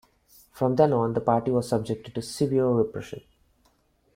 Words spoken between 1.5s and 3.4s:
was subjected to severe repression.